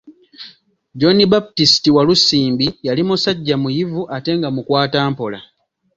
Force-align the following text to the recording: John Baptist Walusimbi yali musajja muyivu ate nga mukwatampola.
John 0.99 1.19
Baptist 1.31 1.83
Walusimbi 1.95 2.67
yali 2.87 3.01
musajja 3.07 3.55
muyivu 3.63 4.01
ate 4.15 4.31
nga 4.37 4.49
mukwatampola. 4.55 5.39